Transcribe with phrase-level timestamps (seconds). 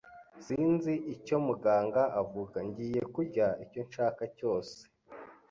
[0.45, 2.57] Sinzi icyo muganga avuga.
[2.67, 4.79] Ngiye kurya icyo nshaka cyose.